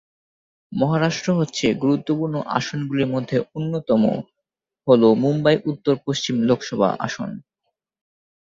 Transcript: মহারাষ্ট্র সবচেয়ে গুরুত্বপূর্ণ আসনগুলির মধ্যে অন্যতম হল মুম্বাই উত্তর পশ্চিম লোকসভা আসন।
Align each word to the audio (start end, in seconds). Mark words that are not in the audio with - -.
মহারাষ্ট্র 0.71 1.27
সবচেয়ে 1.31 1.73
গুরুত্বপূর্ণ 1.83 2.35
আসনগুলির 2.57 3.07
মধ্যে 3.07 3.37
অন্যতম 3.55 4.01
হল 4.87 5.01
মুম্বাই 5.23 5.57
উত্তর 5.71 5.95
পশ্চিম 6.05 6.35
লোকসভা 6.49 6.89
আসন। 7.05 7.29